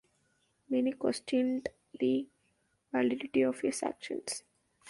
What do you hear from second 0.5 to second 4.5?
Many questioned the validity of his actions.